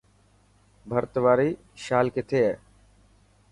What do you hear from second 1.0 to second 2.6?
واري شال ڪٿي هي.